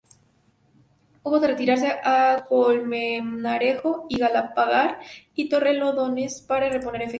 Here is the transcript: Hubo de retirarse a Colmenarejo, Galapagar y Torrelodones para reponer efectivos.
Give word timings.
Hubo 1.21 1.39
de 1.39 1.49
retirarse 1.49 1.87
a 2.03 2.43
Colmenarejo, 2.49 4.07
Galapagar 4.09 4.99
y 5.35 5.47
Torrelodones 5.47 6.41
para 6.41 6.69
reponer 6.69 7.03
efectivos. 7.03 7.09